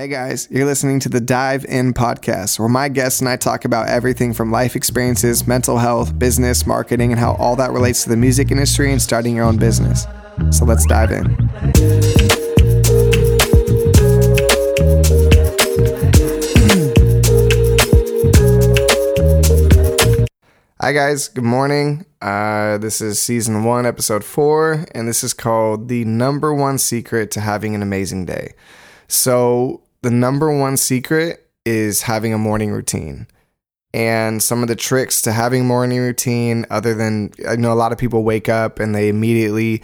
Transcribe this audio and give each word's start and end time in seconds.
Hey 0.00 0.08
guys, 0.08 0.48
you're 0.50 0.64
listening 0.64 0.98
to 1.00 1.10
the 1.10 1.20
Dive 1.20 1.66
In 1.66 1.92
podcast, 1.92 2.58
where 2.58 2.70
my 2.70 2.88
guests 2.88 3.20
and 3.20 3.28
I 3.28 3.36
talk 3.36 3.66
about 3.66 3.90
everything 3.90 4.32
from 4.32 4.50
life 4.50 4.74
experiences, 4.74 5.46
mental 5.46 5.76
health, 5.76 6.18
business, 6.18 6.66
marketing, 6.66 7.12
and 7.12 7.20
how 7.20 7.34
all 7.34 7.54
that 7.56 7.70
relates 7.70 8.04
to 8.04 8.08
the 8.08 8.16
music 8.16 8.50
industry 8.50 8.92
and 8.92 9.02
starting 9.02 9.36
your 9.36 9.44
own 9.44 9.58
business. 9.58 10.06
So 10.52 10.64
let's 10.64 10.86
dive 10.86 11.10
in. 11.10 11.26
Hi 20.80 20.92
guys, 20.92 21.28
good 21.28 21.44
morning. 21.44 22.06
Uh, 22.22 22.78
this 22.78 23.02
is 23.02 23.20
season 23.20 23.64
one, 23.64 23.84
episode 23.84 24.24
four, 24.24 24.86
and 24.94 25.06
this 25.06 25.22
is 25.22 25.34
called 25.34 25.88
The 25.88 26.06
Number 26.06 26.54
One 26.54 26.78
Secret 26.78 27.30
to 27.32 27.40
Having 27.40 27.74
an 27.74 27.82
Amazing 27.82 28.24
Day. 28.24 28.54
So, 29.06 29.82
the 30.02 30.10
number 30.10 30.56
one 30.56 30.76
secret 30.76 31.48
is 31.64 32.02
having 32.02 32.32
a 32.32 32.38
morning 32.38 32.70
routine. 32.70 33.26
And 33.92 34.42
some 34.42 34.62
of 34.62 34.68
the 34.68 34.76
tricks 34.76 35.20
to 35.22 35.32
having 35.32 35.66
morning 35.66 35.98
routine, 35.98 36.64
other 36.70 36.94
than 36.94 37.32
I 37.48 37.56
know 37.56 37.72
a 37.72 37.74
lot 37.74 37.92
of 37.92 37.98
people 37.98 38.22
wake 38.22 38.48
up 38.48 38.78
and 38.78 38.94
they 38.94 39.08
immediately 39.08 39.82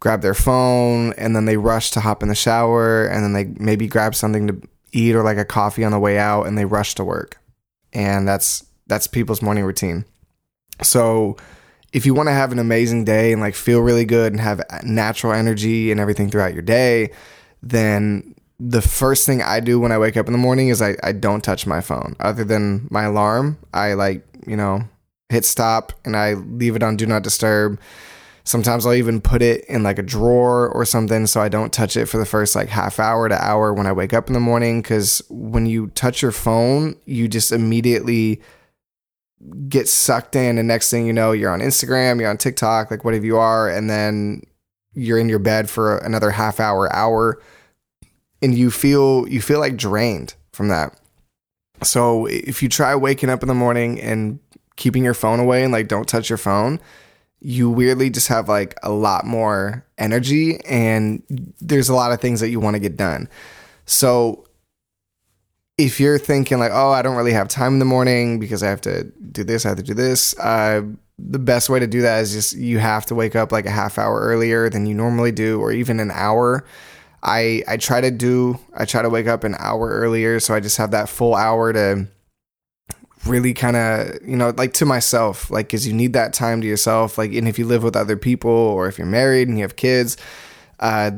grab 0.00 0.22
their 0.22 0.34
phone 0.34 1.12
and 1.14 1.34
then 1.34 1.44
they 1.44 1.56
rush 1.56 1.90
to 1.90 2.00
hop 2.00 2.22
in 2.22 2.28
the 2.28 2.34
shower 2.34 3.06
and 3.06 3.24
then 3.24 3.32
they 3.32 3.44
maybe 3.62 3.88
grab 3.88 4.14
something 4.14 4.46
to 4.46 4.60
eat 4.92 5.14
or 5.14 5.24
like 5.24 5.38
a 5.38 5.44
coffee 5.44 5.84
on 5.84 5.90
the 5.90 5.98
way 5.98 6.18
out 6.18 6.44
and 6.44 6.56
they 6.56 6.64
rush 6.64 6.94
to 6.94 7.04
work. 7.04 7.40
And 7.92 8.28
that's 8.28 8.64
that's 8.86 9.06
people's 9.06 9.42
morning 9.42 9.64
routine. 9.64 10.04
So 10.82 11.36
if 11.92 12.06
you 12.06 12.14
want 12.14 12.28
to 12.28 12.32
have 12.32 12.52
an 12.52 12.58
amazing 12.58 13.04
day 13.04 13.32
and 13.32 13.40
like 13.40 13.54
feel 13.54 13.80
really 13.80 14.04
good 14.04 14.32
and 14.32 14.40
have 14.40 14.62
natural 14.84 15.32
energy 15.32 15.90
and 15.90 15.98
everything 15.98 16.30
throughout 16.30 16.52
your 16.52 16.62
day, 16.62 17.10
then 17.62 18.34
the 18.60 18.82
first 18.82 19.24
thing 19.26 19.40
I 19.40 19.60
do 19.60 19.78
when 19.78 19.92
I 19.92 19.98
wake 19.98 20.16
up 20.16 20.26
in 20.26 20.32
the 20.32 20.38
morning 20.38 20.68
is 20.68 20.82
I, 20.82 20.96
I 21.02 21.12
don't 21.12 21.44
touch 21.44 21.66
my 21.66 21.80
phone 21.80 22.16
other 22.18 22.44
than 22.44 22.88
my 22.90 23.04
alarm. 23.04 23.58
I 23.72 23.94
like, 23.94 24.26
you 24.46 24.56
know, 24.56 24.88
hit 25.28 25.44
stop 25.44 25.92
and 26.04 26.16
I 26.16 26.34
leave 26.34 26.74
it 26.74 26.82
on 26.82 26.96
do 26.96 27.06
not 27.06 27.22
disturb. 27.22 27.80
Sometimes 28.42 28.86
I'll 28.86 28.94
even 28.94 29.20
put 29.20 29.42
it 29.42 29.64
in 29.66 29.82
like 29.82 29.98
a 29.98 30.02
drawer 30.02 30.68
or 30.68 30.84
something 30.84 31.26
so 31.26 31.40
I 31.40 31.48
don't 31.48 31.72
touch 31.72 31.96
it 31.96 32.06
for 32.06 32.18
the 32.18 32.26
first 32.26 32.56
like 32.56 32.68
half 32.68 32.98
hour 32.98 33.28
to 33.28 33.44
hour 33.44 33.72
when 33.74 33.86
I 33.86 33.92
wake 33.92 34.14
up 34.14 34.26
in 34.26 34.32
the 34.32 34.40
morning. 34.40 34.82
Cause 34.82 35.22
when 35.28 35.66
you 35.66 35.88
touch 35.88 36.22
your 36.22 36.32
phone, 36.32 36.96
you 37.04 37.28
just 37.28 37.52
immediately 37.52 38.40
get 39.68 39.86
sucked 39.86 40.34
in 40.34 40.58
and 40.58 40.66
next 40.66 40.90
thing 40.90 41.06
you 41.06 41.12
know 41.12 41.30
you're 41.30 41.52
on 41.52 41.60
instagram 41.60 42.18
you're 42.18 42.28
on 42.28 42.36
tiktok 42.36 42.90
like 42.90 43.04
whatever 43.04 43.24
you 43.24 43.36
are 43.36 43.68
and 43.68 43.88
then 43.88 44.42
you're 44.94 45.16
in 45.16 45.28
your 45.28 45.38
bed 45.38 45.70
for 45.70 45.98
another 45.98 46.32
half 46.32 46.58
hour 46.58 46.92
hour 46.92 47.40
and 48.42 48.56
you 48.56 48.70
feel 48.70 49.28
you 49.28 49.40
feel 49.40 49.60
like 49.60 49.76
drained 49.76 50.34
from 50.52 50.68
that 50.68 50.98
so 51.82 52.26
if 52.26 52.62
you 52.62 52.68
try 52.68 52.94
waking 52.94 53.30
up 53.30 53.42
in 53.42 53.48
the 53.48 53.54
morning 53.54 54.00
and 54.00 54.38
keeping 54.76 55.04
your 55.04 55.14
phone 55.14 55.40
away 55.40 55.62
and 55.62 55.72
like 55.72 55.88
don't 55.88 56.08
touch 56.08 56.28
your 56.28 56.38
phone 56.38 56.80
you 57.40 57.70
weirdly 57.70 58.10
just 58.10 58.28
have 58.28 58.48
like 58.48 58.74
a 58.82 58.90
lot 58.90 59.24
more 59.24 59.84
energy 59.96 60.58
and 60.64 61.22
there's 61.60 61.88
a 61.88 61.94
lot 61.94 62.12
of 62.12 62.20
things 62.20 62.40
that 62.40 62.48
you 62.48 62.58
want 62.58 62.74
to 62.74 62.80
get 62.80 62.96
done 62.96 63.28
so 63.86 64.44
if 65.78 66.00
you're 66.00 66.18
thinking 66.18 66.58
like, 66.58 66.72
oh, 66.74 66.90
I 66.90 67.02
don't 67.02 67.16
really 67.16 67.32
have 67.32 67.46
time 67.46 67.74
in 67.74 67.78
the 67.78 67.84
morning 67.84 68.40
because 68.40 68.64
I 68.64 68.68
have 68.68 68.80
to 68.82 69.04
do 69.04 69.44
this, 69.44 69.64
I 69.64 69.68
have 69.68 69.78
to 69.78 69.84
do 69.84 69.94
this, 69.94 70.36
uh, 70.40 70.82
the 71.18 71.38
best 71.38 71.70
way 71.70 71.78
to 71.78 71.86
do 71.86 72.02
that 72.02 72.20
is 72.20 72.32
just 72.32 72.56
you 72.56 72.78
have 72.78 73.06
to 73.06 73.14
wake 73.14 73.34
up 73.34 73.50
like 73.50 73.66
a 73.66 73.70
half 73.70 73.98
hour 73.98 74.20
earlier 74.20 74.68
than 74.68 74.86
you 74.86 74.94
normally 74.94 75.32
do, 75.32 75.60
or 75.60 75.72
even 75.72 76.00
an 76.00 76.10
hour. 76.12 76.64
I 77.22 77.62
I 77.66 77.76
try 77.76 78.00
to 78.00 78.10
do 78.10 78.58
I 78.74 78.84
try 78.84 79.02
to 79.02 79.10
wake 79.10 79.26
up 79.26 79.44
an 79.44 79.56
hour 79.58 79.90
earlier, 79.90 80.40
so 80.40 80.54
I 80.54 80.60
just 80.60 80.76
have 80.76 80.92
that 80.92 81.08
full 81.08 81.34
hour 81.34 81.72
to 81.72 82.06
really 83.26 83.52
kind 83.52 83.76
of 83.76 84.16
you 84.26 84.36
know 84.36 84.52
like 84.56 84.72
to 84.74 84.86
myself, 84.86 85.50
like 85.50 85.66
because 85.66 85.86
you 85.86 85.92
need 85.92 86.12
that 86.12 86.32
time 86.32 86.60
to 86.60 86.66
yourself. 86.66 87.18
Like, 87.18 87.32
and 87.32 87.48
if 87.48 87.58
you 87.58 87.66
live 87.66 87.82
with 87.82 87.96
other 87.96 88.16
people 88.16 88.50
or 88.50 88.88
if 88.88 88.98
you're 88.98 89.06
married 89.06 89.48
and 89.48 89.58
you 89.58 89.64
have 89.64 89.76
kids, 89.76 90.16
uh, 90.80 91.10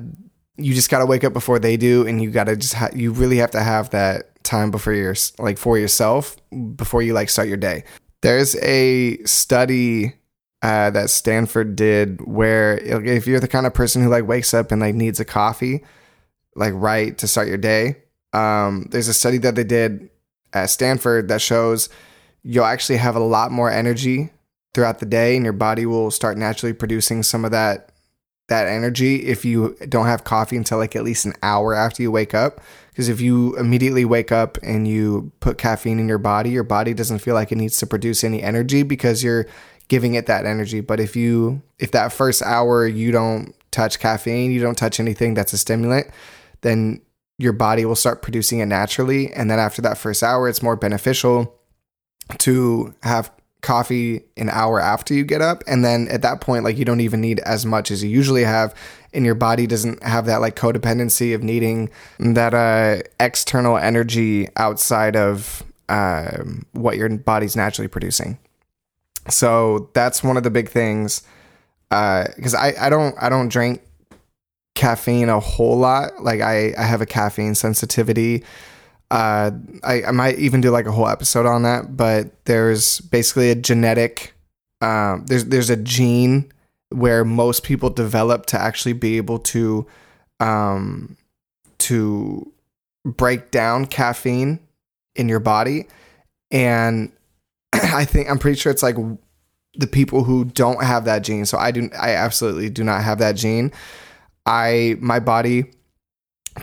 you 0.56 0.74
just 0.74 0.90
got 0.90 1.00
to 1.00 1.06
wake 1.06 1.24
up 1.24 1.32
before 1.32 1.58
they 1.58 1.76
do, 1.76 2.06
and 2.06 2.22
you 2.22 2.30
got 2.30 2.44
to 2.44 2.56
just 2.56 2.74
ha- 2.74 2.90
you 2.94 3.12
really 3.12 3.36
have 3.38 3.50
to 3.52 3.62
have 3.62 3.90
that 3.90 4.42
time 4.42 4.70
before 4.70 4.94
you're 4.94 5.16
like 5.38 5.58
for 5.58 5.78
yourself 5.78 6.36
before 6.76 7.02
you 7.02 7.12
like 7.12 7.28
start 7.28 7.48
your 7.48 7.56
day. 7.56 7.84
There's 8.22 8.56
a 8.56 9.18
study 9.24 10.14
uh, 10.62 10.90
that 10.90 11.10
Stanford 11.10 11.74
did 11.74 12.20
where 12.26 12.76
if 12.78 13.26
you're 13.26 13.40
the 13.40 13.48
kind 13.48 13.66
of 13.66 13.74
person 13.74 14.02
who 14.02 14.08
like 14.08 14.26
wakes 14.26 14.52
up 14.52 14.70
and 14.72 14.80
like 14.80 14.94
needs 14.94 15.20
a 15.20 15.24
coffee, 15.24 15.84
like 16.54 16.72
right 16.74 17.16
to 17.18 17.26
start 17.26 17.48
your 17.48 17.56
day, 17.56 17.96
um, 18.32 18.86
there's 18.90 19.08
a 19.08 19.14
study 19.14 19.38
that 19.38 19.54
they 19.54 19.64
did 19.64 20.10
at 20.52 20.66
Stanford 20.66 21.28
that 21.28 21.40
shows 21.40 21.88
you'll 22.42 22.64
actually 22.64 22.98
have 22.98 23.16
a 23.16 23.20
lot 23.20 23.50
more 23.50 23.70
energy 23.70 24.30
throughout 24.74 24.98
the 24.98 25.06
day, 25.06 25.34
and 25.34 25.44
your 25.44 25.52
body 25.52 25.86
will 25.86 26.10
start 26.10 26.38
naturally 26.38 26.72
producing 26.72 27.22
some 27.22 27.44
of 27.44 27.50
that 27.50 27.90
that 28.48 28.66
energy 28.66 29.26
if 29.26 29.44
you 29.44 29.76
don't 29.88 30.06
have 30.06 30.24
coffee 30.24 30.56
until 30.56 30.78
like 30.78 30.96
at 30.96 31.04
least 31.04 31.24
an 31.24 31.32
hour 31.42 31.72
after 31.72 32.02
you 32.02 32.10
wake 32.10 32.34
up. 32.34 32.60
Because 32.88 33.08
if 33.08 33.20
you 33.20 33.56
immediately 33.56 34.04
wake 34.04 34.32
up 34.32 34.58
and 34.62 34.88
you 34.88 35.30
put 35.38 35.56
caffeine 35.56 36.00
in 36.00 36.08
your 36.08 36.18
body, 36.18 36.50
your 36.50 36.64
body 36.64 36.92
doesn't 36.92 37.20
feel 37.20 37.34
like 37.34 37.52
it 37.52 37.56
needs 37.56 37.78
to 37.78 37.86
produce 37.86 38.24
any 38.24 38.42
energy 38.42 38.82
because 38.82 39.22
you're 39.22 39.46
giving 39.90 40.14
it 40.14 40.26
that 40.26 40.46
energy. 40.46 40.80
But 40.80 41.00
if 41.00 41.16
you, 41.16 41.60
if 41.80 41.90
that 41.90 42.12
first 42.12 42.42
hour 42.42 42.86
you 42.86 43.10
don't 43.10 43.54
touch 43.72 43.98
caffeine, 43.98 44.52
you 44.52 44.60
don't 44.60 44.78
touch 44.78 45.00
anything 45.00 45.34
that's 45.34 45.52
a 45.52 45.58
stimulant, 45.58 46.06
then 46.62 47.02
your 47.38 47.52
body 47.52 47.84
will 47.84 47.96
start 47.96 48.22
producing 48.22 48.60
it 48.60 48.66
naturally. 48.66 49.32
And 49.32 49.50
then 49.50 49.58
after 49.58 49.82
that 49.82 49.98
first 49.98 50.22
hour, 50.22 50.48
it's 50.48 50.62
more 50.62 50.76
beneficial 50.76 51.54
to 52.38 52.94
have 53.02 53.32
coffee 53.62 54.22
an 54.36 54.48
hour 54.48 54.80
after 54.80 55.12
you 55.12 55.22
get 55.22 55.42
up 55.42 55.62
and 55.66 55.84
then 55.84 56.08
at 56.08 56.22
that 56.22 56.40
point 56.40 56.64
like 56.64 56.78
you 56.78 56.84
don't 56.86 57.00
even 57.00 57.20
need 57.20 57.40
as 57.40 57.66
much 57.66 57.90
as 57.90 58.02
you 58.02 58.08
usually 58.08 58.42
have 58.42 58.74
and 59.12 59.26
your 59.26 59.34
body 59.34 59.66
doesn't 59.66 60.02
have 60.02 60.24
that 60.24 60.40
like 60.40 60.56
codependency 60.56 61.34
of 61.34 61.42
needing 61.42 61.90
that 62.18 62.54
uh 62.54 63.02
external 63.22 63.76
energy 63.76 64.48
outside 64.56 65.14
of 65.14 65.62
uh, 65.90 66.38
what 66.72 66.96
your 66.96 67.10
body's 67.18 67.54
naturally 67.54 67.86
producing 67.88 68.38
so 69.28 69.90
that's 69.92 70.22
one 70.22 70.36
of 70.36 70.42
the 70.42 70.50
big 70.50 70.68
things 70.68 71.22
because 71.88 72.54
uh, 72.54 72.58
I, 72.58 72.86
I 72.86 72.90
don't 72.90 73.14
I 73.20 73.28
don't 73.28 73.48
drink 73.48 73.82
caffeine 74.74 75.28
a 75.28 75.40
whole 75.40 75.76
lot. 75.76 76.22
Like 76.22 76.40
I, 76.40 76.72
I 76.78 76.84
have 76.84 77.00
a 77.00 77.06
caffeine 77.06 77.54
sensitivity. 77.54 78.44
Uh, 79.10 79.50
I, 79.82 80.04
I 80.04 80.10
might 80.12 80.38
even 80.38 80.60
do 80.60 80.70
like 80.70 80.86
a 80.86 80.92
whole 80.92 81.08
episode 81.08 81.44
on 81.44 81.64
that, 81.64 81.96
but 81.96 82.44
there's 82.44 83.00
basically 83.00 83.50
a 83.50 83.56
genetic, 83.56 84.32
um, 84.80 85.26
there's 85.26 85.46
there's 85.46 85.68
a 85.68 85.76
gene 85.76 86.52
where 86.90 87.24
most 87.24 87.64
people 87.64 87.90
develop 87.90 88.46
to 88.46 88.58
actually 88.58 88.92
be 88.92 89.16
able 89.16 89.38
to, 89.38 89.86
um, 90.38 91.16
to 91.78 92.52
break 93.04 93.50
down 93.50 93.86
caffeine 93.86 94.60
in 95.16 95.28
your 95.28 95.40
body, 95.40 95.88
and 96.52 97.10
I 97.72 98.04
think 98.04 98.30
I'm 98.30 98.38
pretty 98.38 98.58
sure 98.58 98.72
it's 98.72 98.82
like 98.82 98.96
the 99.74 99.86
people 99.86 100.24
who 100.24 100.44
don't 100.44 100.82
have 100.82 101.04
that 101.04 101.22
gene. 101.22 101.46
So 101.46 101.58
I 101.58 101.70
do, 101.70 101.90
I 101.98 102.14
absolutely 102.14 102.70
do 102.70 102.84
not 102.84 103.02
have 103.02 103.18
that 103.18 103.36
gene. 103.36 103.72
I 104.46 104.96
my 105.00 105.20
body 105.20 105.72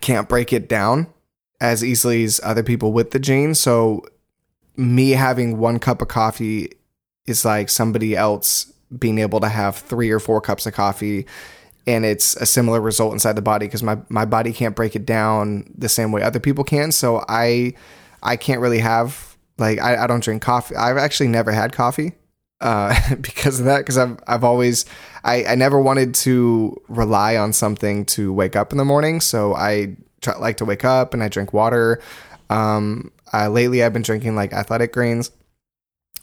can't 0.01 0.27
break 0.27 0.51
it 0.51 0.67
down 0.67 1.07
as 1.61 1.83
easily 1.83 2.23
as 2.23 2.39
other 2.43 2.63
people 2.63 2.91
with 2.91 3.11
the 3.11 3.19
gene. 3.19 3.55
So 3.55 4.03
me 4.75 5.11
having 5.11 5.57
one 5.57 5.79
cup 5.79 6.01
of 6.01 6.07
coffee 6.07 6.71
is 7.25 7.43
like 7.43 7.69
somebody 7.69 8.15
else 8.15 8.71
being 8.97 9.17
able 9.17 9.39
to 9.39 9.49
have 9.49 9.75
three 9.75 10.11
or 10.11 10.19
four 10.19 10.39
cups 10.39 10.65
of 10.65 10.73
coffee 10.73 11.25
and 11.85 12.05
it's 12.05 12.35
a 12.35 12.45
similar 12.45 12.81
result 12.81 13.13
inside 13.13 13.33
the 13.33 13.41
body 13.41 13.65
because 13.65 13.81
my, 13.81 13.97
my 14.09 14.25
body 14.25 14.53
can't 14.53 14.75
break 14.75 14.95
it 14.95 15.05
down 15.05 15.73
the 15.77 15.89
same 15.89 16.11
way 16.11 16.21
other 16.21 16.39
people 16.39 16.63
can 16.63 16.91
so 16.91 17.23
i 17.27 17.73
i 18.23 18.37
can't 18.37 18.61
really 18.61 18.79
have 18.79 19.26
like 19.57 19.79
i, 19.79 20.03
I 20.03 20.07
don't 20.07 20.23
drink 20.23 20.41
coffee 20.41 20.75
i've 20.75 20.97
actually 20.97 21.27
never 21.27 21.51
had 21.51 21.71
coffee 21.71 22.13
uh, 22.59 23.15
because 23.21 23.59
of 23.59 23.67
that 23.67 23.79
because 23.79 23.99
I've, 23.99 24.17
I've 24.25 24.43
always 24.43 24.85
I, 25.23 25.45
I 25.45 25.53
never 25.53 25.79
wanted 25.79 26.15
to 26.15 26.75
rely 26.87 27.37
on 27.37 27.53
something 27.53 28.03
to 28.05 28.33
wake 28.33 28.55
up 28.55 28.71
in 28.71 28.79
the 28.79 28.85
morning 28.85 29.21
so 29.21 29.53
i 29.53 29.95
try, 30.21 30.37
like 30.37 30.57
to 30.57 30.65
wake 30.65 30.85
up 30.85 31.13
and 31.13 31.23
I 31.23 31.27
drink 31.27 31.53
water. 31.53 32.01
Um, 32.49 33.11
uh, 33.33 33.49
lately, 33.49 33.83
I've 33.83 33.93
been 33.93 34.01
drinking 34.01 34.35
like 34.35 34.53
athletic 34.53 34.93
greens 34.93 35.31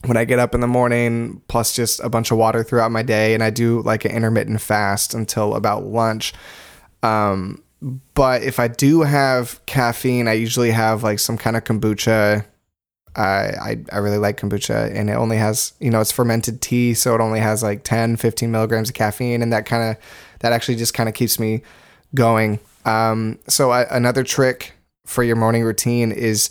when 0.05 0.17
I 0.17 0.25
get 0.25 0.39
up 0.39 0.53
in 0.53 0.61
the 0.61 0.67
morning, 0.67 1.41
plus 1.47 1.75
just 1.75 1.99
a 2.01 2.09
bunch 2.09 2.31
of 2.31 2.37
water 2.37 2.63
throughout 2.63 2.91
my 2.91 3.01
day, 3.01 3.33
and 3.33 3.43
I 3.43 3.49
do 3.49 3.81
like 3.81 4.05
an 4.05 4.11
intermittent 4.11 4.61
fast 4.61 5.13
until 5.13 5.55
about 5.55 5.85
lunch. 5.85 6.33
Um, 7.03 7.63
but 8.13 8.43
if 8.43 8.59
I 8.59 8.67
do 8.67 9.01
have 9.01 9.63
caffeine, 9.65 10.27
I 10.27 10.33
usually 10.33 10.71
have 10.71 11.03
like 11.03 11.19
some 11.19 11.37
kind 11.37 11.55
of 11.55 11.63
kombucha. 11.63 12.45
I, 13.17 13.77
I, 13.91 13.97
really 13.97 14.17
like 14.17 14.39
kombucha 14.39 14.93
and 14.93 15.09
it 15.09 15.13
only 15.13 15.37
has, 15.37 15.73
you 15.79 15.89
know, 15.89 16.01
it's 16.01 16.11
fermented 16.11 16.61
tea. 16.61 16.93
So 16.93 17.15
it 17.15 17.21
only 17.21 17.39
has 17.39 17.63
like 17.63 17.83
10, 17.83 18.17
15 18.17 18.51
milligrams 18.51 18.89
of 18.89 18.95
caffeine. 18.95 19.41
And 19.41 19.53
that 19.53 19.65
kind 19.65 19.91
of, 19.91 20.03
that 20.39 20.51
actually 20.51 20.75
just 20.75 20.93
kind 20.93 21.07
of 21.07 21.15
keeps 21.15 21.39
me 21.39 21.61
going 22.13 22.59
um, 22.85 23.39
so 23.47 23.71
I, 23.71 23.83
another 23.95 24.23
trick 24.23 24.73
for 25.05 25.23
your 25.23 25.35
morning 25.35 25.63
routine 25.63 26.11
is 26.11 26.49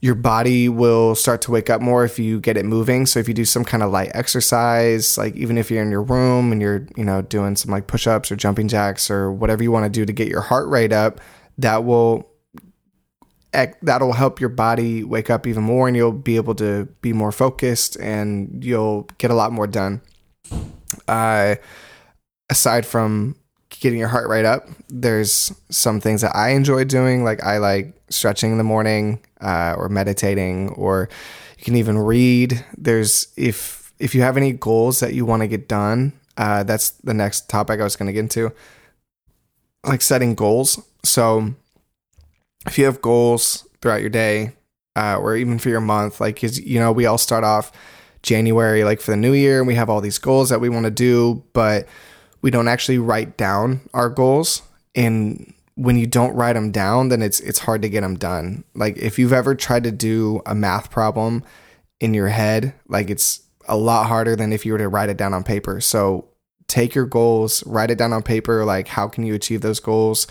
your 0.00 0.14
body 0.14 0.68
will 0.68 1.14
start 1.14 1.42
to 1.42 1.50
wake 1.50 1.68
up 1.68 1.82
more 1.82 2.04
if 2.04 2.18
you 2.18 2.40
get 2.40 2.56
it 2.56 2.64
moving. 2.64 3.04
So 3.04 3.20
if 3.20 3.28
you 3.28 3.34
do 3.34 3.44
some 3.44 3.64
kind 3.64 3.82
of 3.82 3.90
light 3.90 4.10
exercise, 4.14 5.18
like 5.18 5.36
even 5.36 5.58
if 5.58 5.70
you're 5.70 5.82
in 5.82 5.90
your 5.90 6.02
room 6.02 6.52
and 6.52 6.62
you're, 6.62 6.86
you 6.96 7.04
know, 7.04 7.20
doing 7.20 7.54
some 7.54 7.70
like 7.70 7.86
push-ups 7.86 8.32
or 8.32 8.36
jumping 8.36 8.68
jacks 8.68 9.10
or 9.10 9.30
whatever 9.30 9.62
you 9.62 9.70
want 9.70 9.84
to 9.84 9.90
do 9.90 10.06
to 10.06 10.12
get 10.12 10.28
your 10.28 10.40
heart 10.40 10.68
rate 10.68 10.92
up, 10.92 11.20
that 11.58 11.84
will 11.84 12.29
that'll 13.52 14.12
help 14.12 14.40
your 14.40 14.48
body 14.48 15.02
wake 15.04 15.30
up 15.30 15.46
even 15.46 15.62
more 15.62 15.88
and 15.88 15.96
you'll 15.96 16.12
be 16.12 16.36
able 16.36 16.54
to 16.54 16.86
be 17.02 17.12
more 17.12 17.32
focused 17.32 17.96
and 17.96 18.64
you'll 18.64 19.02
get 19.18 19.30
a 19.30 19.34
lot 19.34 19.52
more 19.52 19.66
done. 19.66 20.00
Uh 21.08 21.56
aside 22.50 22.84
from 22.84 23.36
getting 23.70 23.98
your 23.98 24.08
heart 24.08 24.28
rate 24.28 24.44
up. 24.44 24.66
There's 24.88 25.52
some 25.70 26.00
things 26.00 26.20
that 26.20 26.34
I 26.36 26.50
enjoy 26.50 26.84
doing, 26.84 27.24
like 27.24 27.42
I 27.42 27.58
like 27.58 27.94
stretching 28.10 28.52
in 28.52 28.58
the 28.58 28.64
morning 28.64 29.20
uh, 29.40 29.74
or 29.78 29.88
meditating, 29.88 30.70
or 30.70 31.08
you 31.56 31.64
can 31.64 31.76
even 31.76 31.96
read. 31.96 32.64
There's 32.76 33.28
if 33.36 33.92
if 33.98 34.14
you 34.14 34.22
have 34.22 34.36
any 34.36 34.52
goals 34.52 35.00
that 35.00 35.14
you 35.14 35.24
want 35.24 35.42
to 35.42 35.48
get 35.48 35.68
done, 35.68 36.12
uh, 36.36 36.64
that's 36.64 36.90
the 36.90 37.14
next 37.14 37.48
topic 37.48 37.80
I 37.80 37.84
was 37.84 37.96
going 37.96 38.08
to 38.08 38.12
get 38.12 38.20
into, 38.20 38.52
like 39.86 40.02
setting 40.02 40.34
goals. 40.34 40.82
So 41.04 41.54
if 42.66 42.78
you 42.78 42.84
have 42.84 43.00
goals 43.00 43.66
throughout 43.80 44.00
your 44.00 44.10
day, 44.10 44.52
uh, 44.96 45.16
or 45.16 45.36
even 45.36 45.58
for 45.58 45.68
your 45.68 45.80
month, 45.80 46.20
like 46.20 46.42
you 46.42 46.78
know, 46.80 46.92
we 46.92 47.06
all 47.06 47.18
start 47.18 47.44
off 47.44 47.72
January, 48.22 48.84
like 48.84 49.00
for 49.00 49.12
the 49.12 49.16
new 49.16 49.32
year, 49.32 49.58
and 49.58 49.66
we 49.66 49.74
have 49.74 49.88
all 49.88 50.00
these 50.00 50.18
goals 50.18 50.50
that 50.50 50.60
we 50.60 50.68
want 50.68 50.84
to 50.84 50.90
do, 50.90 51.42
but 51.52 51.86
we 52.42 52.50
don't 52.50 52.68
actually 52.68 52.98
write 52.98 53.36
down 53.36 53.80
our 53.94 54.08
goals. 54.08 54.62
And 54.94 55.54
when 55.80 55.96
you 55.96 56.06
don't 56.06 56.34
write 56.34 56.52
them 56.52 56.70
down 56.70 57.08
then 57.08 57.22
it's 57.22 57.40
it's 57.40 57.60
hard 57.60 57.80
to 57.80 57.88
get 57.88 58.02
them 58.02 58.16
done. 58.16 58.64
Like 58.74 58.98
if 58.98 59.18
you've 59.18 59.32
ever 59.32 59.54
tried 59.54 59.84
to 59.84 59.90
do 59.90 60.42
a 60.44 60.54
math 60.54 60.90
problem 60.90 61.42
in 62.00 62.12
your 62.12 62.28
head 62.28 62.74
like 62.86 63.08
it's 63.08 63.40
a 63.66 63.76
lot 63.76 64.06
harder 64.06 64.36
than 64.36 64.52
if 64.52 64.66
you 64.66 64.72
were 64.72 64.78
to 64.78 64.88
write 64.88 65.08
it 65.08 65.16
down 65.16 65.32
on 65.32 65.42
paper. 65.42 65.80
So 65.80 66.28
take 66.68 66.94
your 66.94 67.06
goals 67.06 67.64
write 67.66 67.90
it 67.90 67.98
down 67.98 68.12
on 68.12 68.22
paper 68.22 68.64
like 68.64 68.86
how 68.86 69.08
can 69.08 69.24
you 69.24 69.34
achieve 69.34 69.60
those 69.60 69.80
goals 69.80 70.26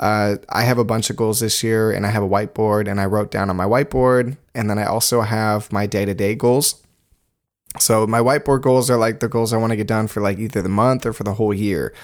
uh, 0.00 0.36
I 0.48 0.62
have 0.62 0.78
a 0.78 0.84
bunch 0.84 1.10
of 1.10 1.16
goals 1.16 1.40
this 1.40 1.62
year 1.62 1.92
and 1.92 2.04
I 2.04 2.10
have 2.10 2.22
a 2.22 2.28
whiteboard 2.28 2.88
and 2.88 3.00
I 3.00 3.04
wrote 3.06 3.30
down 3.30 3.50
on 3.50 3.56
my 3.56 3.66
whiteboard 3.66 4.36
and 4.54 4.68
then 4.68 4.78
I 4.78 4.84
also 4.84 5.20
have 5.20 5.70
my 5.72 5.86
day-to-day 5.86 6.34
goals 6.34 6.82
so 7.78 8.06
my 8.06 8.18
whiteboard 8.18 8.62
goals 8.62 8.90
are 8.90 8.96
like 8.96 9.20
the 9.20 9.28
goals 9.28 9.52
I 9.52 9.56
want 9.56 9.70
to 9.70 9.76
get 9.76 9.86
done 9.86 10.08
for 10.08 10.20
like 10.20 10.38
either 10.38 10.62
the 10.62 10.68
month 10.68 11.06
or 11.06 11.12
for 11.12 11.22
the 11.22 11.34
whole 11.34 11.54
year. 11.54 11.94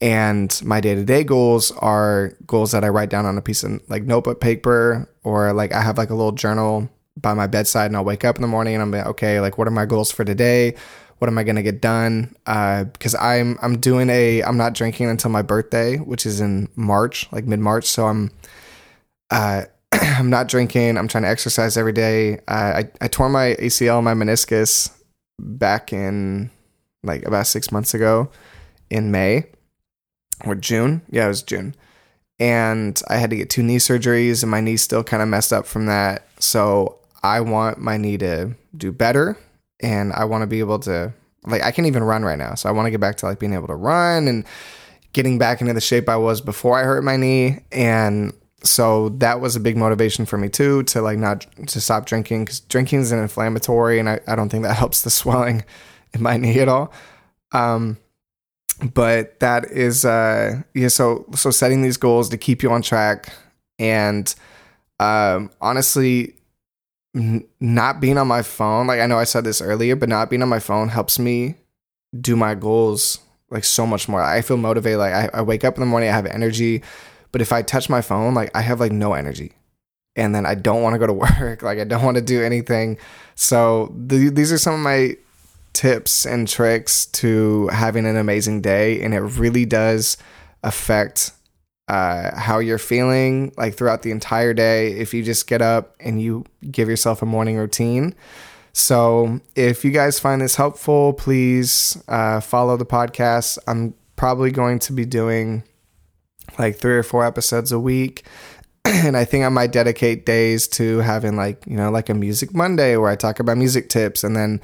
And 0.00 0.58
my 0.64 0.80
day 0.80 0.94
to 0.94 1.04
day 1.04 1.22
goals 1.22 1.70
are 1.72 2.32
goals 2.46 2.72
that 2.72 2.82
I 2.82 2.88
write 2.88 3.10
down 3.10 3.26
on 3.26 3.36
a 3.36 3.42
piece 3.42 3.62
of 3.62 3.82
like 3.88 4.04
notebook 4.04 4.40
paper 4.40 5.08
or 5.22 5.52
like 5.52 5.72
I 5.72 5.82
have 5.82 5.98
like 5.98 6.10
a 6.10 6.14
little 6.14 6.32
journal 6.32 6.88
by 7.16 7.34
my 7.34 7.46
bedside 7.46 7.86
and 7.86 7.96
I'll 7.96 8.04
wake 8.04 8.24
up 8.24 8.36
in 8.36 8.42
the 8.42 8.48
morning 8.48 8.74
and 8.74 8.82
I'm 8.82 8.90
like, 8.90 9.06
okay, 9.06 9.38
like 9.38 9.58
what 9.58 9.68
are 9.68 9.72
my 9.72 9.84
goals 9.84 10.10
for 10.10 10.24
today? 10.24 10.74
What 11.22 11.28
am 11.28 11.38
I 11.38 11.44
gonna 11.44 11.62
get 11.62 11.80
done? 11.80 12.34
Uh, 12.46 12.82
because 12.82 13.14
I'm 13.14 13.56
I'm 13.62 13.78
doing 13.78 14.10
a 14.10 14.42
I'm 14.42 14.56
not 14.56 14.74
drinking 14.74 15.08
until 15.08 15.30
my 15.30 15.42
birthday, 15.42 15.98
which 15.98 16.26
is 16.26 16.40
in 16.40 16.68
March, 16.74 17.28
like 17.30 17.44
mid 17.44 17.60
March. 17.60 17.84
So 17.84 18.08
I'm 18.08 18.32
uh 19.30 19.66
I'm 19.92 20.30
not 20.30 20.48
drinking. 20.48 20.98
I'm 20.98 21.06
trying 21.06 21.22
to 21.22 21.28
exercise 21.28 21.76
every 21.76 21.92
day. 21.92 22.38
Uh, 22.48 22.82
I 22.82 22.90
I 23.00 23.06
tore 23.06 23.28
my 23.28 23.54
ACL, 23.60 24.02
my 24.02 24.14
meniscus 24.14 24.90
back 25.38 25.92
in 25.92 26.50
like 27.04 27.24
about 27.24 27.46
six 27.46 27.70
months 27.70 27.94
ago 27.94 28.28
in 28.90 29.12
May 29.12 29.44
or 30.44 30.56
June. 30.56 31.02
Yeah, 31.08 31.26
it 31.26 31.28
was 31.28 31.44
June. 31.44 31.76
And 32.40 33.00
I 33.08 33.18
had 33.18 33.30
to 33.30 33.36
get 33.36 33.48
two 33.48 33.62
knee 33.62 33.76
surgeries, 33.76 34.42
and 34.42 34.50
my 34.50 34.60
knee 34.60 34.76
still 34.76 35.04
kind 35.04 35.22
of 35.22 35.28
messed 35.28 35.52
up 35.52 35.66
from 35.66 35.86
that. 35.86 36.26
So 36.40 36.98
I 37.22 37.42
want 37.42 37.78
my 37.78 37.96
knee 37.96 38.18
to 38.18 38.56
do 38.76 38.90
better, 38.90 39.38
and 39.82 40.12
I 40.12 40.24
want 40.24 40.42
to 40.42 40.46
be 40.46 40.60
able 40.60 40.78
to 40.80 41.12
like 41.44 41.62
I 41.62 41.72
can't 41.72 41.86
even 41.86 42.04
run 42.04 42.24
right 42.24 42.38
now. 42.38 42.54
So 42.54 42.68
I 42.68 42.72
want 42.72 42.86
to 42.86 42.90
get 42.90 43.00
back 43.00 43.16
to 43.16 43.26
like 43.26 43.38
being 43.38 43.54
able 43.54 43.68
to 43.68 43.74
run 43.74 44.28
and 44.28 44.44
getting 45.12 45.38
back 45.38 45.60
into 45.60 45.72
the 45.72 45.80
shape 45.80 46.08
I 46.08 46.16
was 46.16 46.40
before 46.40 46.78
I 46.78 46.84
hurt 46.84 47.04
my 47.04 47.16
knee. 47.16 47.58
And 47.70 48.32
so 48.64 49.10
that 49.10 49.40
was 49.40 49.56
a 49.56 49.60
big 49.60 49.76
motivation 49.76 50.24
for 50.24 50.38
me 50.38 50.48
too 50.48 50.82
to 50.84 51.02
like 51.02 51.18
not 51.18 51.46
to 51.66 51.80
stop 51.80 52.06
drinking 52.06 52.44
because 52.44 52.60
drinking 52.60 53.00
is 53.00 53.12
an 53.12 53.18
inflammatory 53.18 53.98
and 53.98 54.08
I, 54.08 54.20
I 54.26 54.36
don't 54.36 54.48
think 54.48 54.64
that 54.64 54.76
helps 54.76 55.02
the 55.02 55.10
swelling 55.10 55.64
in 56.14 56.22
my 56.22 56.36
knee 56.36 56.60
at 56.60 56.68
all 56.68 56.92
um 57.52 57.96
but 58.94 59.38
that 59.40 59.64
is 59.70 60.04
uh 60.04 60.62
yeah 60.74 60.88
so 60.88 61.26
so 61.34 61.50
setting 61.50 61.82
these 61.82 61.96
goals 61.96 62.28
to 62.28 62.36
keep 62.36 62.62
you 62.62 62.70
on 62.70 62.82
track 62.82 63.32
and 63.78 64.34
um 65.00 65.50
honestly 65.60 66.34
n- 67.14 67.44
not 67.60 68.00
being 68.00 68.18
on 68.18 68.26
my 68.26 68.42
phone 68.42 68.86
like 68.86 69.00
i 69.00 69.06
know 69.06 69.18
i 69.18 69.24
said 69.24 69.44
this 69.44 69.60
earlier 69.60 69.96
but 69.96 70.08
not 70.08 70.30
being 70.30 70.42
on 70.42 70.48
my 70.48 70.58
phone 70.58 70.88
helps 70.88 71.18
me 71.18 71.54
do 72.20 72.36
my 72.36 72.54
goals 72.54 73.18
like 73.50 73.64
so 73.64 73.86
much 73.86 74.08
more 74.08 74.22
i 74.22 74.40
feel 74.42 74.56
motivated 74.56 74.98
like 74.98 75.12
I, 75.12 75.30
I 75.34 75.42
wake 75.42 75.64
up 75.64 75.74
in 75.74 75.80
the 75.80 75.86
morning 75.86 76.08
i 76.08 76.12
have 76.12 76.26
energy 76.26 76.82
but 77.32 77.40
if 77.40 77.52
I 77.52 77.62
touch 77.62 77.88
my 77.88 78.02
phone, 78.02 78.34
like 78.34 78.50
I 78.54 78.60
have 78.60 78.78
like 78.78 78.92
no 78.92 79.14
energy. 79.14 79.52
And 80.14 80.34
then 80.34 80.44
I 80.44 80.54
don't 80.54 80.82
want 80.82 80.94
to 80.94 80.98
go 80.98 81.06
to 81.06 81.12
work. 81.40 81.62
Like 81.62 81.78
I 81.78 81.84
don't 81.84 82.04
want 82.04 82.18
to 82.18 82.22
do 82.22 82.42
anything. 82.42 82.98
So 83.34 83.92
th- 84.08 84.34
these 84.34 84.52
are 84.52 84.58
some 84.58 84.74
of 84.74 84.80
my 84.80 85.16
tips 85.72 86.26
and 86.26 86.46
tricks 86.46 87.06
to 87.06 87.68
having 87.68 88.04
an 88.04 88.16
amazing 88.16 88.60
day. 88.60 89.00
And 89.02 89.14
it 89.14 89.20
really 89.20 89.64
does 89.64 90.18
affect 90.62 91.32
uh, 91.92 92.34
how 92.34 92.58
you're 92.58 92.78
feeling 92.78 93.52
like 93.58 93.74
throughout 93.74 94.00
the 94.00 94.10
entire 94.10 94.54
day 94.54 94.92
if 94.92 95.12
you 95.12 95.22
just 95.22 95.46
get 95.46 95.60
up 95.60 95.94
and 96.00 96.22
you 96.22 96.42
give 96.70 96.88
yourself 96.88 97.20
a 97.20 97.26
morning 97.26 97.58
routine. 97.58 98.14
So 98.72 99.40
if 99.54 99.84
you 99.84 99.90
guys 99.90 100.18
find 100.18 100.40
this 100.40 100.56
helpful, 100.56 101.12
please 101.12 102.02
uh, 102.08 102.40
follow 102.40 102.78
the 102.78 102.86
podcast. 102.86 103.58
I'm 103.66 103.92
probably 104.16 104.50
going 104.50 104.78
to 104.78 104.94
be 104.94 105.04
doing 105.04 105.64
like 106.58 106.76
three 106.76 106.96
or 106.96 107.02
four 107.02 107.26
episodes 107.26 107.72
a 107.72 107.78
week. 107.78 108.24
and 108.86 109.14
I 109.14 109.26
think 109.26 109.44
I 109.44 109.50
might 109.50 109.70
dedicate 109.70 110.24
days 110.24 110.66
to 110.68 111.00
having 111.00 111.36
like, 111.36 111.62
you 111.66 111.76
know, 111.76 111.90
like 111.90 112.08
a 112.08 112.14
music 112.14 112.54
Monday 112.54 112.96
where 112.96 113.10
I 113.10 113.16
talk 113.16 113.38
about 113.38 113.58
music 113.58 113.90
tips 113.90 114.24
and 114.24 114.34
then 114.34 114.62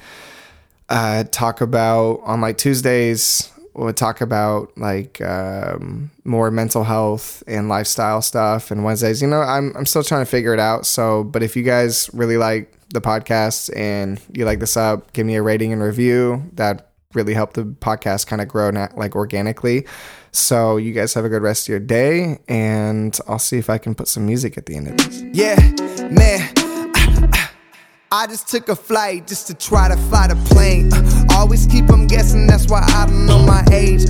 uh, 0.89 1.25
talk 1.25 1.61
about 1.61 2.21
on 2.23 2.41
like 2.41 2.57
Tuesdays 2.57 3.51
we'll 3.79 3.93
talk 3.93 4.21
about 4.21 4.77
like 4.77 5.21
um, 5.21 6.11
more 6.25 6.51
mental 6.51 6.83
health 6.83 7.43
and 7.47 7.69
lifestyle 7.69 8.21
stuff 8.21 8.71
and 8.71 8.83
Wednesdays, 8.83 9.21
you 9.21 9.27
know, 9.27 9.41
I'm 9.41 9.75
I'm 9.75 9.85
still 9.85 10.03
trying 10.03 10.21
to 10.21 10.29
figure 10.29 10.53
it 10.53 10.59
out. 10.59 10.85
So, 10.85 11.23
but 11.23 11.43
if 11.43 11.55
you 11.55 11.63
guys 11.63 12.09
really 12.13 12.37
like 12.37 12.73
the 12.93 13.01
podcast 13.01 13.75
and 13.75 14.19
you 14.33 14.45
like 14.45 14.59
this 14.59 14.75
up, 14.75 15.13
give 15.13 15.25
me 15.25 15.35
a 15.35 15.41
rating 15.41 15.71
and 15.71 15.81
review. 15.81 16.49
That 16.53 16.89
really 17.13 17.33
help 17.33 17.53
the 17.53 17.63
podcast 17.63 18.27
kind 18.27 18.41
of 18.41 18.47
grow 18.47 18.69
like 18.95 19.15
organically. 19.15 19.87
So 20.31 20.77
you 20.77 20.93
guys 20.93 21.13
have 21.15 21.25
a 21.25 21.29
good 21.29 21.41
rest 21.41 21.67
of 21.67 21.69
your 21.69 21.79
day, 21.79 22.39
and 22.47 23.17
I'll 23.27 23.39
see 23.39 23.57
if 23.57 23.69
I 23.69 23.79
can 23.79 23.95
put 23.95 24.07
some 24.07 24.27
music 24.27 24.57
at 24.57 24.67
the 24.67 24.75
end 24.75 24.89
of 24.89 24.97
this. 24.97 25.23
Yeah, 25.33 25.55
man. 26.11 26.53
I 28.11 28.25
just 28.27 28.47
took 28.47 28.69
a 28.69 28.75
flight 28.75 29.27
just 29.27 29.47
to 29.47 29.53
try 29.53 29.87
to 29.87 29.95
fly 29.95 30.27
the 30.27 30.35
plane. 30.53 30.91
Uh, 30.91 31.08
always 31.39 31.65
keep 31.67 31.87
them 31.87 32.05
guessing, 32.05 32.47
that's 32.47 32.67
why 32.67 32.83
I 32.85 33.05
don't 33.05 33.25
know 33.25 33.39
my 33.39 33.63
age. 33.71 34.03